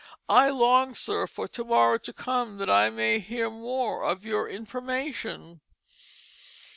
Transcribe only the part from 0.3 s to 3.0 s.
long, sir, for to morrow to come that I